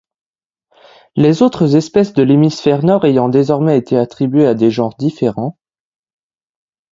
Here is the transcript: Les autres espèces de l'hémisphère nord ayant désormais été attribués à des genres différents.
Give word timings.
Les 1.15 1.43
autres 1.43 1.75
espèces 1.75 2.13
de 2.13 2.23
l'hémisphère 2.23 2.83
nord 2.83 3.05
ayant 3.05 3.29
désormais 3.29 3.77
été 3.77 3.97
attribués 3.99 4.47
à 4.47 4.55
des 4.55 4.71
genres 4.71 4.95
différents. 4.97 5.59